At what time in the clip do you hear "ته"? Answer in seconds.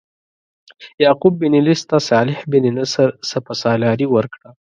1.89-1.97